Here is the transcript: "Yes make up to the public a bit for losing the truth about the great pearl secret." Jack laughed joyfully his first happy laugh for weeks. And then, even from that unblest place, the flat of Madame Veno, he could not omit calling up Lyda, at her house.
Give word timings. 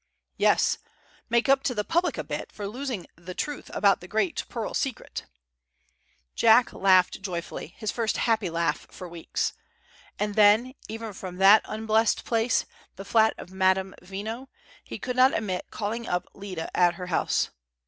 "Yes 0.37 0.79
make 1.29 1.47
up 1.47 1.61
to 1.61 1.75
the 1.75 1.83
public 1.83 2.17
a 2.17 2.23
bit 2.23 2.51
for 2.51 2.67
losing 2.67 3.05
the 3.15 3.35
truth 3.35 3.69
about 3.71 4.01
the 4.01 4.07
great 4.07 4.43
pearl 4.49 4.73
secret." 4.73 5.25
Jack 6.33 6.73
laughed 6.73 7.21
joyfully 7.21 7.75
his 7.77 7.91
first 7.91 8.17
happy 8.17 8.49
laugh 8.49 8.87
for 8.89 9.07
weeks. 9.07 9.53
And 10.17 10.33
then, 10.33 10.73
even 10.89 11.13
from 11.13 11.37
that 11.37 11.61
unblest 11.65 12.25
place, 12.25 12.65
the 12.95 13.05
flat 13.05 13.35
of 13.37 13.51
Madame 13.51 13.93
Veno, 14.01 14.47
he 14.83 14.97
could 14.97 15.15
not 15.15 15.35
omit 15.35 15.67
calling 15.69 16.07
up 16.07 16.25
Lyda, 16.33 16.75
at 16.75 16.95
her 16.95 17.05
house. 17.05 17.51